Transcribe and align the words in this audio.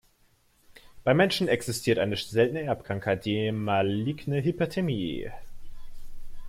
Beim 1.03 1.15
Menschen 1.15 1.47
existiert 1.47 1.99
eine 1.99 2.15
seltene 2.17 2.63
Erbkrankheit, 2.63 3.23
die 3.23 3.51
maligne 3.51 4.41
Hyperthermie. 4.43 5.29